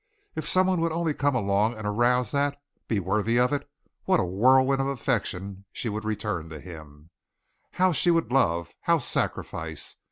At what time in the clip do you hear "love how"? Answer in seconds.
8.31-8.97